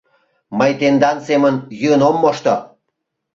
[0.57, 2.55] Мый тендан семын йӱын ом мошто.